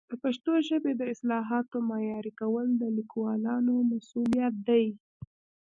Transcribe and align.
د 0.09 0.13
پښتو 0.23 0.53
ژبې 0.67 0.91
د 0.95 1.01
اصطلاحاتو 1.13 1.77
معیاري 1.89 2.33
کول 2.41 2.67
د 2.81 2.83
لیکوالانو 2.97 3.73
مسؤلیت 3.91 4.55
دی. 4.67 4.85